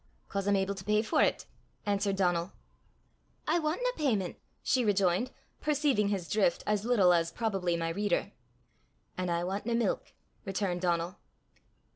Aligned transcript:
"'Cause 0.29 0.47
I'm 0.47 0.55
able 0.55 0.73
to 0.73 0.83
pey 0.83 1.03
for 1.03 1.21
't," 1.21 1.45
answered 1.85 2.15
Donal. 2.15 2.53
"I 3.47 3.59
want 3.59 3.81
nae 3.83 3.91
peyment," 4.03 4.37
she 4.63 4.83
rejoined, 4.83 5.29
perceiving 5.59 6.07
his 6.07 6.27
drift 6.27 6.63
as 6.65 6.85
little 6.85 7.13
as 7.13 7.31
probably 7.31 7.77
my 7.77 7.89
reader. 7.89 8.31
"An' 9.15 9.29
I 9.29 9.43
want 9.43 9.67
nae 9.67 9.75
milk," 9.75 10.13
returned 10.43 10.81
Donal. 10.81 11.19